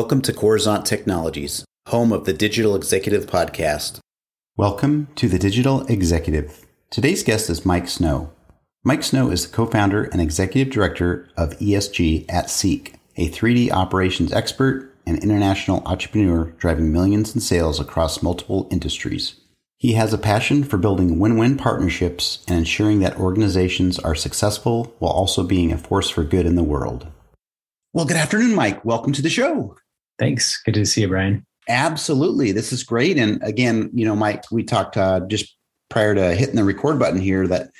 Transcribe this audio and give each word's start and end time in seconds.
Welcome 0.00 0.22
to 0.22 0.32
Coruzant 0.32 0.86
Technologies, 0.86 1.62
home 1.88 2.10
of 2.10 2.24
the 2.24 2.32
Digital 2.32 2.74
Executive 2.74 3.26
Podcast. 3.26 3.98
Welcome 4.56 5.08
to 5.16 5.28
the 5.28 5.38
Digital 5.38 5.84
Executive. 5.88 6.64
Today's 6.88 7.22
guest 7.22 7.50
is 7.50 7.66
Mike 7.66 7.86
Snow. 7.86 8.32
Mike 8.82 9.02
Snow 9.02 9.30
is 9.30 9.46
the 9.46 9.54
co 9.54 9.66
founder 9.66 10.04
and 10.04 10.22
executive 10.22 10.72
director 10.72 11.28
of 11.36 11.50
ESG 11.58 12.24
at 12.30 12.48
Seek, 12.48 12.94
a 13.18 13.28
3D 13.28 13.70
operations 13.72 14.32
expert 14.32 14.90
and 15.04 15.22
international 15.22 15.82
entrepreneur 15.84 16.46
driving 16.56 16.90
millions 16.90 17.34
in 17.34 17.42
sales 17.42 17.78
across 17.78 18.22
multiple 18.22 18.68
industries. 18.70 19.34
He 19.76 19.92
has 19.92 20.14
a 20.14 20.18
passion 20.18 20.64
for 20.64 20.78
building 20.78 21.18
win 21.18 21.36
win 21.36 21.58
partnerships 21.58 22.42
and 22.48 22.56
ensuring 22.56 23.00
that 23.00 23.20
organizations 23.20 23.98
are 23.98 24.14
successful 24.14 24.94
while 24.98 25.12
also 25.12 25.44
being 25.44 25.70
a 25.70 25.76
force 25.76 26.08
for 26.08 26.24
good 26.24 26.46
in 26.46 26.54
the 26.54 26.62
world. 26.62 27.06
Well, 27.92 28.06
good 28.06 28.16
afternoon, 28.16 28.54
Mike. 28.54 28.82
Welcome 28.82 29.12
to 29.12 29.20
the 29.20 29.28
show. 29.28 29.76
Thanks. 30.20 30.62
Good 30.62 30.74
to 30.74 30.84
see 30.84 31.00
you, 31.00 31.08
Brian. 31.08 31.46
Absolutely. 31.68 32.52
This 32.52 32.72
is 32.72 32.84
great. 32.84 33.16
And 33.16 33.42
again, 33.42 33.90
you 33.94 34.04
know, 34.04 34.14
Mike, 34.14 34.44
we 34.52 34.62
talked 34.62 34.98
uh, 34.98 35.20
just 35.20 35.56
prior 35.88 36.14
to 36.14 36.34
hitting 36.34 36.56
the 36.56 36.64
record 36.64 36.98
button 36.98 37.18
here 37.18 37.48
that, 37.48 37.70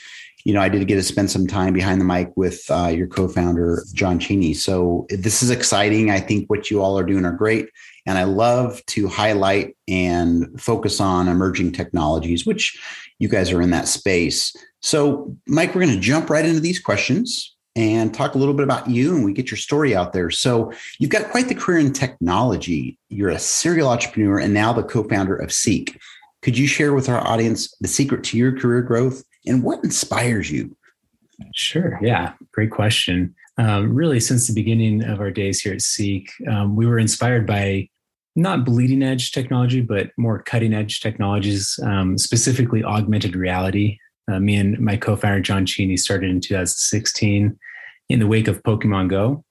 you 0.44 0.54
know, 0.54 0.62
I 0.62 0.70
did 0.70 0.88
get 0.88 0.94
to 0.94 1.02
spend 1.02 1.30
some 1.30 1.46
time 1.46 1.74
behind 1.74 2.00
the 2.00 2.04
mic 2.06 2.32
with 2.36 2.64
uh, 2.70 2.88
your 2.88 3.06
co 3.08 3.28
founder, 3.28 3.84
John 3.92 4.18
Cheney. 4.18 4.54
So 4.54 5.06
this 5.10 5.42
is 5.42 5.50
exciting. 5.50 6.10
I 6.10 6.18
think 6.18 6.48
what 6.48 6.70
you 6.70 6.82
all 6.82 6.98
are 6.98 7.04
doing 7.04 7.26
are 7.26 7.32
great. 7.32 7.68
And 8.06 8.16
I 8.16 8.24
love 8.24 8.80
to 8.86 9.06
highlight 9.06 9.76
and 9.86 10.58
focus 10.58 10.98
on 10.98 11.28
emerging 11.28 11.72
technologies, 11.72 12.46
which 12.46 12.80
you 13.18 13.28
guys 13.28 13.52
are 13.52 13.60
in 13.60 13.70
that 13.70 13.86
space. 13.86 14.56
So, 14.80 15.36
Mike, 15.46 15.74
we're 15.74 15.84
going 15.84 15.94
to 15.94 16.00
jump 16.00 16.30
right 16.30 16.46
into 16.46 16.60
these 16.60 16.80
questions 16.80 17.54
and 17.80 18.12
talk 18.12 18.34
a 18.34 18.38
little 18.38 18.54
bit 18.54 18.64
about 18.64 18.88
you 18.88 19.14
and 19.14 19.24
we 19.24 19.32
get 19.32 19.50
your 19.50 19.58
story 19.58 19.96
out 19.96 20.12
there. 20.12 20.30
So, 20.30 20.72
you've 20.98 21.10
got 21.10 21.30
quite 21.30 21.48
the 21.48 21.54
career 21.54 21.78
in 21.78 21.92
technology. 21.92 22.98
You're 23.08 23.30
a 23.30 23.38
serial 23.38 23.88
entrepreneur 23.88 24.38
and 24.38 24.54
now 24.54 24.72
the 24.72 24.82
co 24.82 25.02
founder 25.04 25.34
of 25.34 25.52
Seek. 25.52 25.98
Could 26.42 26.56
you 26.56 26.66
share 26.66 26.94
with 26.94 27.08
our 27.08 27.26
audience 27.26 27.74
the 27.80 27.88
secret 27.88 28.24
to 28.24 28.38
your 28.38 28.58
career 28.58 28.82
growth 28.82 29.24
and 29.46 29.62
what 29.62 29.82
inspires 29.82 30.50
you? 30.50 30.76
Sure. 31.54 31.98
Yeah. 32.02 32.32
Great 32.52 32.70
question. 32.70 33.34
Um, 33.58 33.94
really, 33.94 34.20
since 34.20 34.46
the 34.46 34.54
beginning 34.54 35.04
of 35.04 35.20
our 35.20 35.30
days 35.30 35.60
here 35.60 35.74
at 35.74 35.82
Seek, 35.82 36.30
um, 36.50 36.76
we 36.76 36.86
were 36.86 36.98
inspired 36.98 37.46
by 37.46 37.88
not 38.36 38.64
bleeding 38.64 39.02
edge 39.02 39.32
technology, 39.32 39.80
but 39.80 40.10
more 40.16 40.42
cutting 40.42 40.72
edge 40.72 41.00
technologies, 41.00 41.78
um, 41.82 42.16
specifically 42.16 42.82
augmented 42.84 43.36
reality. 43.36 43.98
Uh, 44.30 44.38
me 44.38 44.56
and 44.56 44.78
my 44.78 44.96
co 44.96 45.16
founder, 45.16 45.40
John 45.40 45.66
Cheney, 45.66 45.96
started 45.96 46.30
in 46.30 46.40
2016 46.40 47.58
in 48.10 48.18
the 48.18 48.26
wake 48.26 48.48
of 48.48 48.62
Pokemon 48.64 49.08
Go. 49.08 49.44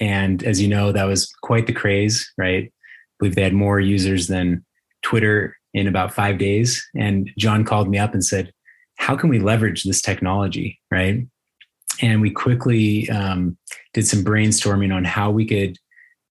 And 0.00 0.42
as 0.42 0.60
you 0.60 0.66
know, 0.66 0.90
that 0.90 1.04
was 1.04 1.32
quite 1.42 1.68
the 1.68 1.72
craze, 1.72 2.30
right? 2.36 2.64
I 2.64 2.70
believe 3.18 3.36
they 3.36 3.42
had 3.42 3.54
more 3.54 3.78
users 3.78 4.26
than 4.26 4.64
Twitter 5.02 5.56
in 5.72 5.86
about 5.86 6.12
five 6.12 6.36
days. 6.36 6.84
And 6.96 7.30
John 7.38 7.64
called 7.64 7.88
me 7.88 7.98
up 7.98 8.12
and 8.12 8.24
said, 8.24 8.52
How 8.96 9.16
can 9.16 9.30
we 9.30 9.38
leverage 9.38 9.84
this 9.84 10.02
technology, 10.02 10.80
right? 10.90 11.24
And 12.02 12.20
we 12.20 12.30
quickly 12.30 13.08
um, 13.10 13.56
did 13.92 14.06
some 14.06 14.24
brainstorming 14.24 14.92
on 14.92 15.04
how 15.04 15.30
we 15.30 15.46
could 15.46 15.78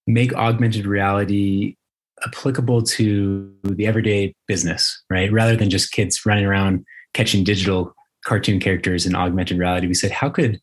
make 0.05 0.33
augmented 0.33 0.85
reality 0.85 1.77
applicable 2.25 2.83
to 2.83 3.53
the 3.63 3.87
everyday 3.87 4.35
business, 4.47 5.01
right? 5.09 5.31
Rather 5.31 5.55
than 5.55 5.69
just 5.69 5.93
kids 5.93 6.25
running 6.25 6.45
around 6.45 6.85
catching 7.13 7.45
digital 7.45 7.93
cartoon 8.25 8.59
characters 8.59 9.05
in 9.05 9.15
augmented 9.15 9.57
reality, 9.57 9.87
we 9.87 9.93
said, 9.93 10.11
how 10.11 10.29
could 10.29 10.59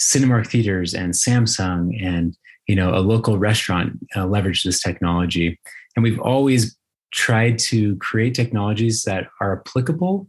Cinemark 0.00 0.46
theaters 0.46 0.94
and 0.94 1.12
Samsung 1.12 2.02
and 2.02 2.36
you 2.66 2.74
know 2.74 2.94
a 2.94 3.00
local 3.00 3.38
restaurant 3.38 3.92
uh, 4.16 4.26
leverage 4.26 4.62
this 4.62 4.82
technology? 4.82 5.58
And 5.96 6.02
we've 6.02 6.20
always 6.20 6.76
tried 7.12 7.58
to 7.60 7.96
create 7.96 8.34
technologies 8.34 9.04
that 9.04 9.28
are 9.40 9.60
applicable, 9.60 10.28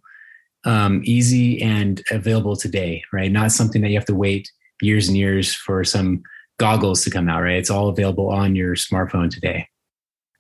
um, 0.66 1.02
easy, 1.04 1.62
and 1.62 2.04
available 2.12 2.56
today, 2.56 3.04
right? 3.12 3.32
Not 3.32 3.52
something 3.52 3.82
that 3.82 3.90
you 3.90 3.96
have 3.96 4.06
to 4.06 4.16
wait 4.16 4.52
years 4.82 5.08
and 5.08 5.18
years 5.18 5.54
for 5.54 5.84
some 5.84 6.22
goggles 6.58 7.04
to 7.04 7.10
come 7.10 7.28
out, 7.28 7.42
right? 7.42 7.58
It's 7.58 7.70
all 7.70 7.90
available 7.90 8.30
on 8.30 8.56
your 8.56 8.76
smartphone 8.76 9.30
today. 9.30 9.68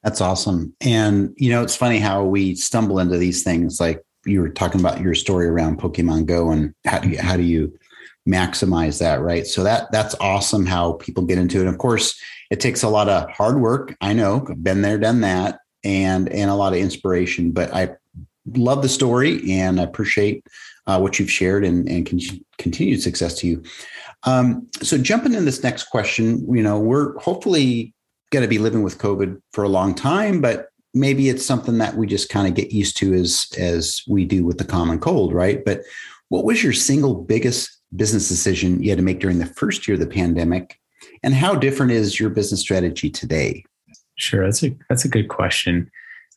That's 0.03 0.21
awesome. 0.21 0.73
And, 0.81 1.33
you 1.37 1.49
know, 1.49 1.63
it's 1.63 1.75
funny 1.75 1.97
how 1.97 2.23
we 2.23 2.55
stumble 2.55 2.99
into 2.99 3.17
these 3.17 3.43
things. 3.43 3.79
Like 3.79 4.03
you 4.25 4.39
were 4.39 4.49
talking 4.49 4.79
about 4.79 5.01
your 5.01 5.15
story 5.15 5.47
around 5.47 5.79
Pokemon 5.79 6.27
Go 6.27 6.51
and 6.51 6.73
how 6.85 6.99
do 6.99 7.09
you, 7.09 7.19
how 7.19 7.35
do 7.35 7.43
you 7.43 7.75
maximize 8.27 8.99
that, 8.99 9.21
right? 9.21 9.45
So 9.45 9.63
that 9.63 9.91
that's 9.91 10.15
awesome 10.19 10.65
how 10.65 10.93
people 10.93 11.25
get 11.25 11.37
into 11.37 11.61
it. 11.61 11.67
Of 11.67 11.77
course, 11.77 12.19
it 12.49 12.59
takes 12.59 12.83
a 12.83 12.89
lot 12.89 13.09
of 13.09 13.29
hard 13.29 13.59
work. 13.59 13.95
I 14.01 14.13
know, 14.13 14.47
been 14.61 14.81
there, 14.81 14.97
done 14.97 15.21
that, 15.21 15.59
and 15.83 16.29
and 16.29 16.49
a 16.49 16.55
lot 16.55 16.73
of 16.73 16.79
inspiration. 16.79 17.51
But 17.51 17.73
I 17.73 17.95
love 18.53 18.81
the 18.81 18.89
story 18.89 19.51
and 19.51 19.79
I 19.79 19.83
appreciate 19.83 20.45
uh, 20.87 20.99
what 20.99 21.17
you've 21.17 21.31
shared 21.31 21.63
and, 21.63 21.89
and 21.89 22.05
con- 22.05 22.45
continued 22.57 23.01
success 23.01 23.35
to 23.39 23.47
you. 23.47 23.63
Um, 24.23 24.67
so 24.81 24.97
jumping 24.97 25.33
in 25.33 25.45
this 25.45 25.63
next 25.63 25.85
question, 25.85 26.45
you 26.53 26.63
know, 26.63 26.79
we're 26.79 27.17
hopefully 27.19 27.93
going 28.31 28.43
to 28.43 28.49
be 28.49 28.57
living 28.57 28.83
with 28.83 28.97
COVID 28.97 29.41
for 29.51 29.63
a 29.63 29.69
long 29.69 29.95
time, 29.95 30.41
but 30.41 30.69
maybe 30.93 31.29
it's 31.29 31.45
something 31.45 31.77
that 31.79 31.95
we 31.95 32.07
just 32.07 32.29
kind 32.29 32.47
of 32.47 32.53
get 32.53 32.71
used 32.71 32.97
to 32.97 33.13
as 33.13 33.47
as 33.57 34.01
we 34.07 34.25
do 34.25 34.45
with 34.45 34.57
the 34.57 34.63
common 34.63 34.99
cold, 34.99 35.33
right? 35.33 35.63
But 35.63 35.81
what 36.29 36.45
was 36.45 36.63
your 36.63 36.73
single 36.73 37.15
biggest 37.15 37.77
business 37.95 38.27
decision 38.27 38.81
you 38.81 38.89
had 38.89 38.97
to 38.97 39.03
make 39.03 39.19
during 39.19 39.39
the 39.39 39.45
first 39.45 39.87
year 39.87 39.95
of 39.95 39.99
the 39.99 40.07
pandemic, 40.07 40.79
and 41.23 41.33
how 41.33 41.55
different 41.55 41.91
is 41.91 42.19
your 42.19 42.29
business 42.29 42.61
strategy 42.61 43.09
today? 43.09 43.63
Sure, 44.17 44.45
that's 44.45 44.63
a 44.63 44.75
that's 44.89 45.05
a 45.05 45.09
good 45.09 45.27
question. 45.27 45.89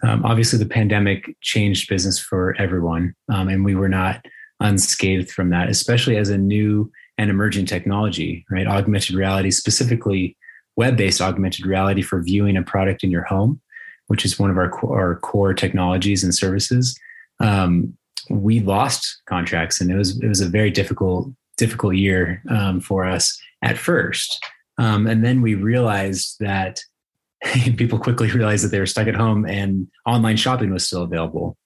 Um, 0.02 0.24
obviously, 0.24 0.58
the 0.58 0.66
pandemic 0.66 1.36
changed 1.40 1.88
business 1.88 2.18
for 2.18 2.54
everyone, 2.58 3.14
um, 3.32 3.48
and 3.48 3.64
we 3.64 3.74
were 3.74 3.88
not 3.88 4.24
unscathed 4.60 5.30
from 5.30 5.50
that, 5.50 5.68
especially 5.68 6.16
as 6.16 6.30
a 6.30 6.38
new 6.38 6.90
and 7.16 7.30
emerging 7.30 7.66
technology, 7.66 8.44
right? 8.50 8.66
Augmented 8.66 9.16
reality, 9.16 9.50
specifically 9.50 10.36
web-based 10.76 11.20
augmented 11.20 11.66
reality 11.66 12.02
for 12.02 12.22
viewing 12.22 12.56
a 12.56 12.62
product 12.62 13.02
in 13.02 13.10
your 13.10 13.24
home, 13.24 13.60
which 14.06 14.24
is 14.24 14.38
one 14.38 14.50
of 14.50 14.56
our 14.56 14.68
core, 14.68 15.00
our 15.00 15.16
core 15.16 15.52
technologies 15.52 16.22
and 16.22 16.32
services. 16.34 16.96
Um, 17.40 17.97
we 18.30 18.60
lost 18.60 19.22
contracts, 19.28 19.80
and 19.80 19.90
it 19.90 19.96
was 19.96 20.20
it 20.20 20.28
was 20.28 20.40
a 20.40 20.48
very 20.48 20.70
difficult 20.70 21.28
difficult 21.56 21.96
year 21.96 22.42
um, 22.50 22.80
for 22.80 23.04
us 23.04 23.38
at 23.62 23.76
first. 23.76 24.44
Um, 24.78 25.06
and 25.06 25.24
then 25.24 25.42
we 25.42 25.54
realized 25.54 26.36
that 26.38 26.80
people 27.76 27.98
quickly 27.98 28.30
realized 28.30 28.64
that 28.64 28.68
they 28.68 28.80
were 28.80 28.86
stuck 28.86 29.08
at 29.08 29.14
home, 29.14 29.44
and 29.46 29.88
online 30.06 30.36
shopping 30.36 30.72
was 30.72 30.86
still 30.86 31.02
available. 31.02 31.56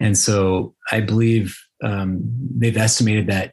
And 0.00 0.16
so 0.16 0.74
I 0.90 1.00
believe 1.00 1.58
um, 1.84 2.20
they've 2.56 2.76
estimated 2.76 3.26
that 3.26 3.52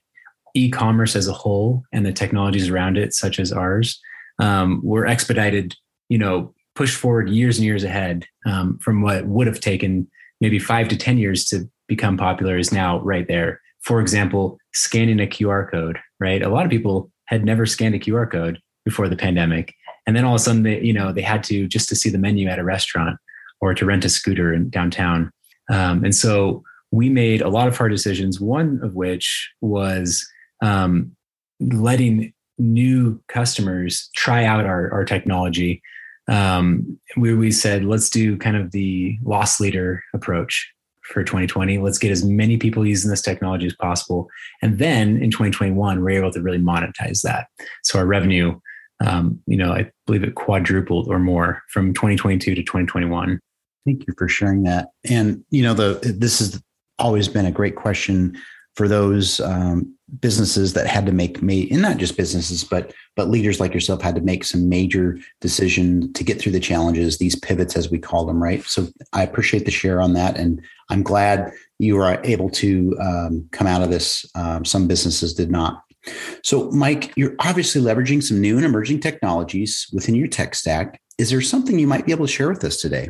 e-commerce 0.55 1.15
as 1.15 1.27
a 1.27 1.33
whole 1.33 1.83
and 1.91 2.05
the 2.05 2.13
technologies 2.13 2.69
around 2.69 2.97
it, 2.97 3.13
such 3.13 3.39
as 3.39 3.51
ours, 3.51 3.99
um, 4.39 4.81
were 4.83 5.05
expedited, 5.05 5.75
you 6.09 6.17
know, 6.17 6.53
pushed 6.75 6.95
forward 6.95 7.29
years 7.29 7.57
and 7.57 7.65
years 7.65 7.83
ahead 7.83 8.25
um, 8.45 8.77
from 8.79 9.01
what 9.01 9.25
would 9.25 9.47
have 9.47 9.59
taken 9.59 10.07
maybe 10.39 10.59
five 10.59 10.87
to 10.87 10.95
10 10.95 11.17
years 11.17 11.45
to 11.45 11.69
become 11.87 12.17
popular 12.17 12.57
is 12.57 12.71
now 12.71 12.99
right 12.99 13.27
there. 13.27 13.61
For 13.81 14.01
example, 14.01 14.57
scanning 14.73 15.19
a 15.19 15.27
QR 15.27 15.69
code, 15.69 15.97
right? 16.19 16.41
A 16.41 16.49
lot 16.49 16.65
of 16.65 16.71
people 16.71 17.11
had 17.25 17.45
never 17.45 17.65
scanned 17.65 17.95
a 17.95 17.99
QR 17.99 18.29
code 18.29 18.59
before 18.85 19.07
the 19.07 19.15
pandemic. 19.15 19.73
And 20.05 20.15
then 20.15 20.23
all 20.23 20.35
of 20.35 20.41
a 20.41 20.43
sudden, 20.43 20.63
they, 20.63 20.81
you 20.81 20.93
know, 20.93 21.11
they 21.11 21.21
had 21.21 21.43
to 21.45 21.67
just 21.67 21.89
to 21.89 21.95
see 21.95 22.09
the 22.09 22.17
menu 22.17 22.47
at 22.47 22.59
a 22.59 22.63
restaurant 22.63 23.17
or 23.59 23.73
to 23.73 23.85
rent 23.85 24.05
a 24.05 24.09
scooter 24.09 24.53
in 24.53 24.69
downtown. 24.69 25.31
Um, 25.69 26.03
and 26.03 26.15
so 26.15 26.63
we 26.91 27.09
made 27.09 27.41
a 27.41 27.49
lot 27.49 27.67
of 27.67 27.77
hard 27.77 27.91
decisions, 27.91 28.39
one 28.39 28.79
of 28.81 28.95
which 28.95 29.51
was 29.61 30.25
um, 30.61 31.15
letting 31.59 32.33
new 32.57 33.21
customers 33.27 34.09
try 34.15 34.45
out 34.45 34.65
our, 34.65 34.91
our 34.91 35.05
technology, 35.05 35.81
um, 36.29 36.99
we, 37.15 37.33
we 37.33 37.51
said, 37.51 37.85
let's 37.85 38.09
do 38.09 38.37
kind 38.37 38.57
of 38.57 38.71
the 38.71 39.17
loss 39.23 39.59
leader 39.59 40.03
approach 40.13 40.69
for 41.07 41.23
2020. 41.23 41.77
Let's 41.79 41.97
get 41.97 42.11
as 42.11 42.23
many 42.23 42.57
people 42.57 42.85
using 42.85 43.09
this 43.09 43.21
technology 43.21 43.65
as 43.65 43.75
possible. 43.75 44.29
And 44.61 44.77
then 44.77 45.17
in 45.17 45.31
2021, 45.31 46.01
we're 46.01 46.09
able 46.11 46.31
to 46.31 46.41
really 46.41 46.59
monetize 46.59 47.21
that. 47.21 47.47
So 47.83 47.99
our 47.99 48.05
revenue, 48.05 48.59
um, 49.05 49.41
you 49.45 49.57
know, 49.57 49.71
I 49.71 49.91
believe 50.05 50.23
it 50.23 50.35
quadrupled 50.35 51.07
or 51.07 51.19
more 51.19 51.61
from 51.69 51.93
2022 51.93 52.55
to 52.55 52.63
2021. 52.63 53.39
Thank 53.85 54.05
you 54.07 54.13
for 54.17 54.27
sharing 54.27 54.63
that. 54.63 54.89
And, 55.09 55.43
you 55.49 55.63
know, 55.63 55.73
the 55.73 55.99
this 56.17 56.39
has 56.39 56.61
always 56.99 57.27
been 57.27 57.45
a 57.45 57.51
great 57.51 57.75
question 57.75 58.37
for 58.77 58.87
those 58.87 59.39
um, 59.39 59.91
businesses 60.19 60.73
that 60.73 60.85
had 60.85 61.07
to 61.07 61.11
make 61.11 61.41
made 61.41 61.71
and 61.71 61.81
not 61.81 61.97
just 61.97 62.15
businesses 62.15 62.63
but 62.63 62.93
but 63.15 63.27
leaders 63.27 63.59
like 63.59 63.73
yourself 63.73 64.01
had 64.01 64.15
to 64.15 64.21
make 64.21 64.43
some 64.43 64.69
major 64.69 65.17
decision 65.41 66.13
to 66.13 66.23
get 66.23 66.39
through 66.39 66.51
the 66.51 66.59
challenges 66.59 67.17
these 67.17 67.35
pivots 67.35 67.75
as 67.75 67.89
we 67.89 67.97
call 67.97 68.25
them 68.25 68.41
right? 68.41 68.63
So 68.63 68.87
i 69.11 69.23
appreciate 69.23 69.65
the 69.65 69.71
share 69.71 69.99
on 69.99 70.13
that 70.13 70.37
and 70.37 70.61
i'm 70.89 71.03
glad 71.03 71.51
you 71.79 71.97
are 71.97 72.21
able 72.23 72.49
to 72.51 72.95
um, 73.01 73.49
come 73.51 73.67
out 73.67 73.81
of 73.81 73.89
this 73.89 74.25
um, 74.35 74.63
some 74.63 74.87
businesses 74.87 75.33
did 75.33 75.51
not. 75.51 75.83
So 76.43 76.69
mike 76.71 77.11
you're 77.17 77.35
obviously 77.39 77.81
leveraging 77.81 78.23
some 78.23 78.39
new 78.39 78.57
and 78.57 78.65
emerging 78.65 79.01
technologies 79.01 79.87
within 79.91 80.15
your 80.15 80.27
tech 80.27 80.53
stack. 80.55 81.01
Is 81.17 81.31
there 81.31 81.41
something 81.41 81.79
you 81.79 81.87
might 81.87 82.05
be 82.05 82.11
able 82.11 82.27
to 82.27 82.31
share 82.31 82.49
with 82.49 82.63
us 82.63 82.77
today? 82.77 83.09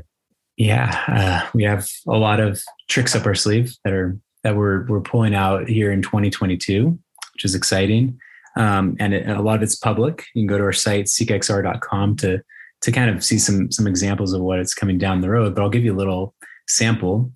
Yeah, 0.56 1.04
uh, 1.08 1.50
we 1.54 1.66
have 1.66 1.88
a 2.08 2.18
lot 2.18 2.40
of 2.40 2.64
tricks 2.90 3.16
up 3.16 3.28
our 3.28 3.36
sleeve 3.36 3.76
that 3.84 3.94
are 3.94 4.18
that 4.48 4.56
we're 4.56 4.86
we're 4.86 5.02
pulling 5.02 5.36
out 5.36 5.68
here 5.68 5.92
in 5.92 6.02
2022, 6.02 6.98
which 7.34 7.44
is 7.44 7.54
exciting. 7.54 8.18
Um, 8.56 8.96
and, 8.98 9.14
it, 9.14 9.24
and, 9.24 9.34
a 9.34 9.42
lot 9.42 9.58
of 9.58 9.62
it's 9.62 9.76
public. 9.76 10.26
You 10.34 10.44
can 10.44 10.48
go 10.48 10.58
to 10.58 10.64
our 10.64 10.72
site 10.72 11.08
seekxr.com 11.08 12.16
to 12.18 12.42
to 12.82 12.92
kind 12.94 13.10
of 13.10 13.26
see 13.26 13.38
some 13.40 13.70
some 13.74 13.88
examples 13.88 14.32
of 14.32 14.40
what 14.42 14.60
it's 14.60 14.74
coming 14.74 14.98
down 14.98 15.20
the 15.20 15.30
road. 15.30 15.54
But 15.54 15.64
I'll 15.64 15.70
give 15.70 15.84
you 15.84 15.94
a 15.94 15.98
little 15.98 16.34
sample. 16.66 17.30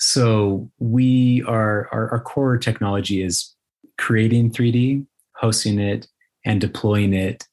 So 0.00 0.68
we 0.80 1.44
are 1.46 1.88
our, 1.92 2.10
our 2.10 2.20
core 2.20 2.58
technology 2.58 3.22
is 3.22 3.54
creating 3.96 4.50
3D, 4.50 5.06
hosting 5.36 5.78
it, 5.78 6.08
and 6.44 6.60
deploying 6.60 7.14
it 7.14 7.46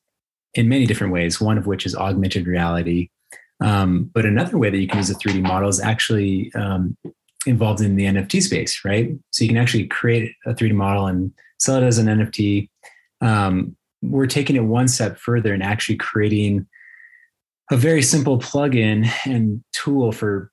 in 0.56 0.68
many 0.68 0.88
different 0.88 1.14
ways. 1.14 1.40
One 1.40 1.60
of 1.60 1.68
which 1.68 1.86
is 1.86 1.96
augmented 1.96 2.48
reality. 2.48 3.10
Um, 3.62 4.10
but 4.16 4.26
another 4.26 4.58
way 4.58 4.72
that 4.72 4.80
you 4.80 4.88
can 4.88 4.98
use 4.98 5.12
a 5.12 5.14
3D 5.14 5.44
model 5.44 5.70
is 5.70 5.80
actually 5.80 6.52
um, 6.56 6.98
involved 7.46 7.82
in 7.82 7.96
the 7.96 8.06
NFT 8.06 8.42
space, 8.42 8.82
right? 8.84 9.12
So 9.32 9.44
you 9.44 9.50
can 9.50 9.58
actually 9.58 9.88
create 9.88 10.34
a 10.46 10.54
3D 10.54 10.74
model 10.74 11.08
and 11.08 11.32
sell 11.60 11.82
it 11.82 11.86
as 11.86 11.98
an 11.98 12.08
NFT. 12.08 12.70
Um, 13.22 13.76
we're 14.02 14.28
taking 14.28 14.56
it 14.56 14.64
one 14.66 14.88
step 14.88 15.18
further 15.18 15.54
and 15.54 15.64
actually 15.64 15.98
creating 15.98 16.68
a 17.72 17.78
very 17.78 18.02
simple 18.02 18.38
plugin 18.38 19.10
and 19.26 19.64
tool 19.74 20.12
for 20.12 20.52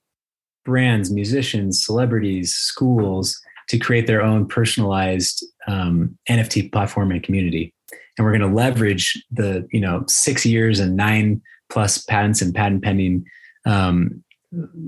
brands, 0.64 1.10
musicians, 1.10 1.84
celebrities, 1.84 2.54
schools 2.54 3.38
to 3.68 3.78
create 3.78 4.06
their 4.06 4.22
own 4.22 4.46
personalized 4.46 5.44
um, 5.66 6.16
NFT 6.28 6.72
platform 6.72 7.10
and 7.10 7.22
community. 7.22 7.74
And 8.16 8.24
we're 8.24 8.36
going 8.36 8.48
to 8.48 8.54
leverage 8.54 9.22
the 9.30 9.66
you 9.72 9.80
know 9.80 10.04
six 10.08 10.44
years 10.44 10.80
and 10.80 10.96
nine 10.96 11.42
plus 11.70 11.98
patents 11.98 12.42
and 12.42 12.54
patent 12.54 12.82
pending 12.82 13.24
um, 13.64 14.22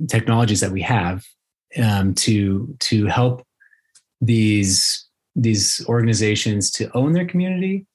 technologies 0.08 0.60
that 0.60 0.70
we 0.70 0.82
have 0.82 1.24
um, 1.82 2.14
to 2.14 2.74
to 2.80 3.06
help 3.06 3.46
these 4.20 5.06
these 5.36 5.84
organizations 5.88 6.70
to 6.72 6.90
own 6.96 7.12
their 7.12 7.26
community, 7.26 7.86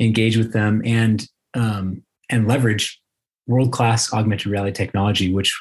engage 0.00 0.36
with 0.36 0.52
them, 0.52 0.82
and 0.84 1.26
um, 1.54 2.02
and 2.30 2.48
leverage 2.48 3.00
world 3.46 3.72
class 3.72 4.12
augmented 4.12 4.46
reality 4.46 4.72
technology, 4.72 5.32
which 5.32 5.58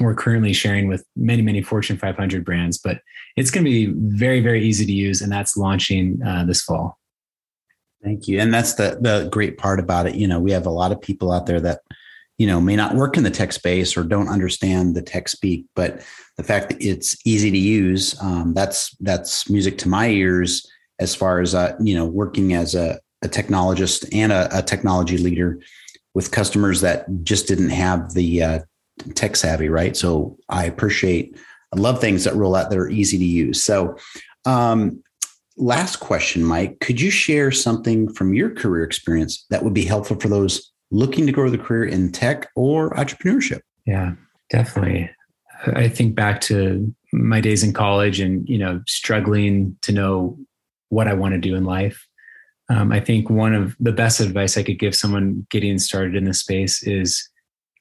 we're 0.00 0.14
currently 0.14 0.52
sharing 0.52 0.88
with 0.88 1.04
many 1.16 1.42
many 1.42 1.62
Fortune 1.62 1.96
500 1.96 2.44
brands. 2.44 2.78
But 2.78 2.98
it's 3.36 3.50
going 3.50 3.64
to 3.64 3.70
be 3.70 3.92
very 4.16 4.40
very 4.40 4.64
easy 4.64 4.86
to 4.86 4.92
use, 4.92 5.20
and 5.20 5.32
that's 5.32 5.56
launching 5.56 6.20
uh, 6.26 6.44
this 6.44 6.62
fall. 6.62 6.98
Thank 8.02 8.26
you, 8.26 8.40
and 8.40 8.52
that's 8.52 8.74
the 8.74 8.98
the 9.00 9.28
great 9.30 9.58
part 9.58 9.78
about 9.78 10.06
it. 10.06 10.16
You 10.16 10.26
know, 10.26 10.40
we 10.40 10.50
have 10.52 10.66
a 10.66 10.70
lot 10.70 10.92
of 10.92 11.00
people 11.00 11.32
out 11.32 11.46
there 11.46 11.60
that 11.60 11.80
you 12.42 12.48
know 12.48 12.60
may 12.60 12.74
not 12.74 12.96
work 12.96 13.16
in 13.16 13.22
the 13.22 13.30
tech 13.30 13.52
space 13.52 13.96
or 13.96 14.02
don't 14.02 14.26
understand 14.26 14.96
the 14.96 15.00
tech 15.00 15.28
speak 15.28 15.64
but 15.76 16.04
the 16.36 16.42
fact 16.42 16.70
that 16.70 16.82
it's 16.82 17.16
easy 17.24 17.52
to 17.52 17.56
use 17.56 18.20
um, 18.20 18.52
that's 18.52 18.96
that's 18.96 19.48
music 19.48 19.78
to 19.78 19.88
my 19.88 20.08
ears 20.08 20.68
as 20.98 21.14
far 21.14 21.38
as 21.38 21.54
uh, 21.54 21.76
you 21.80 21.94
know 21.94 22.04
working 22.04 22.52
as 22.52 22.74
a, 22.74 22.98
a 23.22 23.28
technologist 23.28 24.08
and 24.12 24.32
a, 24.32 24.58
a, 24.58 24.60
technology 24.60 25.18
leader 25.18 25.60
with 26.14 26.32
customers 26.32 26.80
that 26.80 27.06
just 27.22 27.46
didn't 27.46 27.70
have 27.70 28.12
the 28.14 28.42
uh, 28.42 28.58
tech 29.14 29.36
savvy 29.36 29.68
right? 29.68 29.96
So 29.96 30.36
i 30.48 30.64
appreciate 30.64 31.36
i 31.72 31.78
love 31.78 32.00
things 32.00 32.24
that 32.24 32.34
roll 32.34 32.56
out 32.56 32.70
that 32.70 32.78
are 32.78 32.90
easy 32.90 33.18
to 33.18 33.24
use. 33.24 33.62
So 33.62 33.96
um, 34.46 35.00
last 35.56 35.96
question 36.00 36.42
mike 36.42 36.80
could 36.80 37.00
you 37.00 37.10
share 37.10 37.52
something 37.52 38.12
from 38.12 38.34
your 38.34 38.50
career 38.50 38.82
experience 38.82 39.46
that 39.50 39.62
would 39.62 39.74
be 39.74 39.84
helpful 39.84 40.18
for 40.18 40.28
those 40.28 40.71
looking 40.92 41.26
to 41.26 41.32
grow 41.32 41.50
the 41.50 41.58
career 41.58 41.84
in 41.84 42.12
tech 42.12 42.48
or 42.54 42.90
entrepreneurship? 42.90 43.60
Yeah, 43.86 44.12
definitely. 44.50 45.10
I 45.66 45.88
think 45.88 46.14
back 46.14 46.40
to 46.42 46.94
my 47.12 47.40
days 47.40 47.62
in 47.62 47.72
college 47.72 48.20
and, 48.20 48.48
you 48.48 48.58
know, 48.58 48.82
struggling 48.86 49.76
to 49.82 49.92
know 49.92 50.38
what 50.90 51.08
I 51.08 51.14
want 51.14 51.34
to 51.34 51.40
do 51.40 51.56
in 51.56 51.64
life. 51.64 52.06
Um, 52.68 52.92
I 52.92 53.00
think 53.00 53.30
one 53.30 53.54
of 53.54 53.74
the 53.80 53.92
best 53.92 54.20
advice 54.20 54.56
I 54.56 54.62
could 54.62 54.78
give 54.78 54.94
someone 54.94 55.46
getting 55.50 55.78
started 55.78 56.14
in 56.14 56.24
this 56.24 56.40
space 56.40 56.82
is 56.82 57.28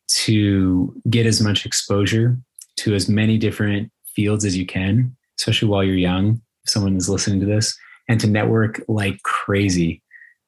to 0.10 0.96
get 1.10 1.26
as 1.26 1.42
much 1.42 1.66
exposure 1.66 2.38
to 2.78 2.96
as 2.96 3.08
many 3.08 3.38
different 3.38 3.92
fields 4.16 4.46
as 4.46 4.58
you 4.58 4.66
can, 4.66 5.16
especially 5.40 5.68
while 5.68 5.84
you're 5.84 5.96
young. 5.96 6.42
If 6.64 6.72
someone 6.72 6.96
is 6.96 7.10
listening 7.10 7.40
to 7.40 7.46
this, 7.46 7.78
and 8.08 8.20
to 8.20 8.28
network 8.28 8.82
like 8.88 9.22
crazy. 9.24 10.02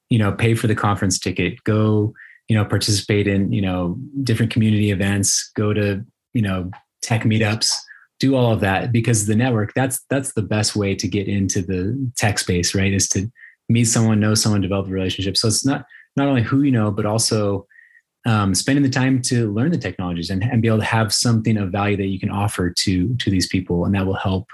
You 0.10 0.20
know, 0.20 0.32
pay 0.32 0.54
for 0.54 0.68
the 0.68 0.76
conference 0.76 1.18
ticket, 1.18 1.64
go 1.64 2.14
you 2.50 2.56
know 2.56 2.66
participate 2.66 3.28
in 3.28 3.52
you 3.52 3.62
know 3.62 3.98
different 4.24 4.52
community 4.52 4.92
events 4.92 5.52
go 5.56 5.74
to 5.74 6.04
you 6.34 6.42
know 6.42 6.70
tech 7.02 7.24
meetups 7.24 7.74
do 8.20 8.36
all 8.36 8.54
of 8.54 8.60
that 8.60 8.92
because 8.92 9.26
the 9.26 9.36
network 9.36 9.74
that's 9.74 10.04
that's 10.10 10.34
the 10.34 10.42
best 10.42 10.76
way 10.76 10.96
to 10.96 11.08
get 11.08 11.28
into 11.28 11.62
the 11.62 12.12
tech 12.16 12.40
space 12.40 12.76
right 12.76 12.94
is 12.94 13.08
to 13.10 13.30
meet 13.70 13.86
someone 13.86 14.20
know 14.20 14.36
someone 14.36 14.62
develop 14.62 14.88
a 14.88 14.92
relationship. 14.92 15.38
So 15.38 15.48
it's 15.48 15.66
not 15.66 15.86
not 16.16 16.28
only 16.28 16.44
who 16.44 16.62
you 16.64 16.72
know 16.72 16.92
but 16.92 17.06
also 17.06 17.68
um, 18.26 18.56
spending 18.56 18.84
the 18.84 18.90
time 18.90 19.22
to 19.24 19.52
learn 19.52 19.72
the 19.72 19.78
technologies 19.78 20.30
and, 20.30 20.44
and 20.44 20.62
be 20.62 20.70
able 20.70 20.78
to 20.78 20.86
have 20.86 21.14
something 21.14 21.58
of 21.58 21.72
value 21.72 21.98
that 21.98 22.08
you 22.08 22.20
can 22.20 22.32
offer 22.32 22.70
to 22.70 23.16
to 23.16 23.30
these 23.30 23.48
people. 23.48 23.86
And 23.86 23.94
that 23.96 24.06
will 24.06 24.14
help 24.14 24.48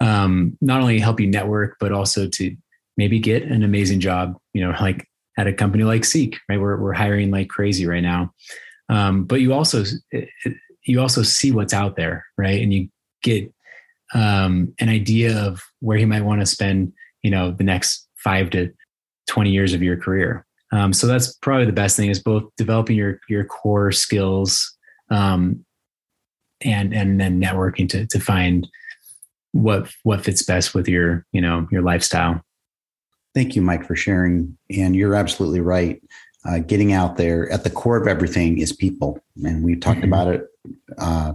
um, 0.00 0.56
not 0.60 0.80
only 0.80 0.98
help 0.98 1.20
you 1.20 1.26
network 1.26 1.76
but 1.80 1.92
also 1.92 2.28
to 2.28 2.56
maybe 2.96 3.18
get 3.18 3.44
an 3.44 3.62
amazing 3.62 4.00
job 4.00 4.36
you 4.52 4.64
know 4.64 4.74
like 4.80 5.08
at 5.38 5.46
a 5.46 5.52
company 5.52 5.84
like 5.84 6.04
Seek, 6.04 6.38
right? 6.48 6.60
We're, 6.60 6.76
we're 6.76 6.92
hiring 6.92 7.30
like 7.30 7.48
crazy 7.48 7.86
right 7.86 8.02
now. 8.02 8.34
Um, 8.88 9.24
but 9.24 9.40
you 9.40 9.54
also, 9.54 9.84
you 10.84 11.00
also 11.00 11.22
see 11.22 11.52
what's 11.52 11.72
out 11.72 11.96
there, 11.96 12.26
right? 12.36 12.60
And 12.60 12.74
you 12.74 12.88
get 13.22 13.50
um, 14.14 14.74
an 14.80 14.88
idea 14.88 15.38
of 15.38 15.62
where 15.80 15.96
you 15.96 16.08
might 16.08 16.24
want 16.24 16.40
to 16.40 16.46
spend, 16.46 16.92
you 17.22 17.30
know, 17.30 17.52
the 17.52 17.64
next 17.64 18.08
five 18.16 18.50
to 18.50 18.72
20 19.28 19.50
years 19.50 19.72
of 19.74 19.82
your 19.82 19.96
career. 19.96 20.44
Um, 20.72 20.92
so 20.92 21.06
that's 21.06 21.34
probably 21.36 21.66
the 21.66 21.72
best 21.72 21.96
thing 21.96 22.10
is 22.10 22.20
both 22.20 22.44
developing 22.56 22.96
your, 22.96 23.20
your 23.28 23.44
core 23.44 23.92
skills 23.92 24.76
um, 25.10 25.64
and, 26.62 26.92
and 26.92 27.20
then 27.20 27.40
networking 27.40 27.88
to, 27.90 28.06
to 28.06 28.18
find 28.18 28.68
what, 29.52 29.88
what 30.02 30.24
fits 30.24 30.42
best 30.42 30.74
with 30.74 30.88
your, 30.88 31.24
you 31.32 31.40
know, 31.40 31.68
your 31.70 31.82
lifestyle. 31.82 32.42
Thank 33.38 33.54
you, 33.54 33.62
Mike, 33.62 33.86
for 33.86 33.94
sharing. 33.94 34.58
And 34.68 34.96
you're 34.96 35.14
absolutely 35.14 35.60
right. 35.60 36.02
Uh, 36.44 36.58
getting 36.58 36.92
out 36.92 37.16
there 37.16 37.48
at 37.52 37.62
the 37.62 37.70
core 37.70 37.96
of 37.96 38.08
everything 38.08 38.58
is 38.58 38.72
people. 38.72 39.20
And 39.44 39.62
we've 39.62 39.78
talked 39.78 40.00
mm-hmm. 40.00 40.12
about 40.12 40.34
it 40.34 40.46
uh, 40.98 41.34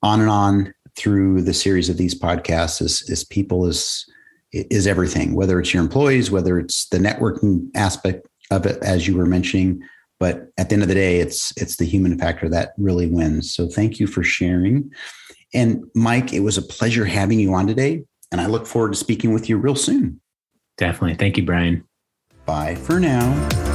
on 0.00 0.20
and 0.20 0.30
on 0.30 0.72
through 0.94 1.42
the 1.42 1.52
series 1.52 1.88
of 1.88 1.96
these 1.96 2.14
podcasts 2.14 2.80
is, 2.80 3.02
is 3.10 3.24
people 3.24 3.66
is 3.66 4.08
is 4.52 4.86
everything, 4.86 5.34
whether 5.34 5.58
it's 5.58 5.74
your 5.74 5.82
employees, 5.82 6.30
whether 6.30 6.56
it's 6.56 6.88
the 6.90 6.98
networking 6.98 7.68
aspect 7.74 8.28
of 8.52 8.64
it, 8.64 8.80
as 8.84 9.08
you 9.08 9.16
were 9.16 9.26
mentioning. 9.26 9.82
But 10.20 10.52
at 10.56 10.68
the 10.68 10.74
end 10.74 10.82
of 10.82 10.88
the 10.88 10.94
day, 10.94 11.18
it's 11.18 11.52
it's 11.60 11.78
the 11.78 11.84
human 11.84 12.16
factor 12.16 12.48
that 12.48 12.74
really 12.78 13.08
wins. 13.08 13.52
So 13.52 13.66
thank 13.66 13.98
you 13.98 14.06
for 14.06 14.22
sharing. 14.22 14.92
And 15.52 15.82
Mike, 15.96 16.32
it 16.32 16.44
was 16.44 16.58
a 16.58 16.62
pleasure 16.62 17.06
having 17.06 17.40
you 17.40 17.54
on 17.54 17.66
today. 17.66 18.04
And 18.30 18.40
I 18.40 18.46
look 18.46 18.68
forward 18.68 18.92
to 18.92 18.96
speaking 18.96 19.34
with 19.34 19.48
you 19.48 19.56
real 19.56 19.74
soon. 19.74 20.20
Definitely. 20.80 21.16
Thank 21.16 21.36
you, 21.36 21.44
Brian. 21.44 21.84
Bye 22.46 22.74
for 22.74 22.98
now. 22.98 23.69